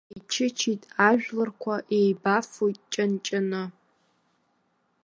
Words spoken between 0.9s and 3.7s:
ажәларқәа еибафоит ҷанҷаны.